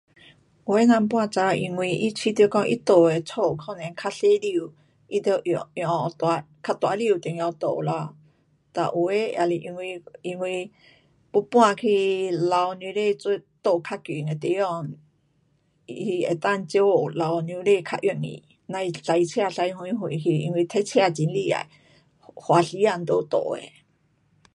[0.67, 4.53] 有的人搬走因为他觉得讲他住的家可能较小间。
[5.13, 8.15] 他得换，换大，较大间一点住咯，
[8.71, 10.71] 哒有的也是因为，因为
[11.33, 14.89] 要搬去父母亲住较近的地方，
[15.85, 18.41] 他可以照顾父母亲较容易。
[18.67, 20.31] 甭驾车驾远远去。
[20.37, 21.67] 因为赛车会厉害。
[22.33, 23.59] 花时间在路的。